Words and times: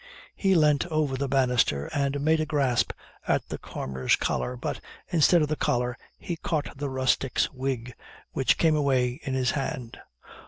He 0.35 0.55
leant 0.55 0.87
over 0.87 1.15
the 1.15 1.27
bannister, 1.27 1.85
and 1.93 2.21
made 2.21 2.39
a 2.39 2.45
grasp 2.47 2.91
at 3.27 3.47
the 3.49 3.59
farmer's 3.59 4.15
collar, 4.15 4.57
but, 4.57 4.79
instead 5.09 5.43
of 5.43 5.47
the 5.47 5.55
collar, 5.55 5.95
he 6.17 6.37
caught 6.37 6.75
the 6.75 6.89
rustic's 6.89 7.51
wig, 7.53 7.93
which 8.31 8.57
came 8.57 8.75
away 8.75 9.19
in 9.21 9.35
his 9.35 9.51
hand. 9.51 9.99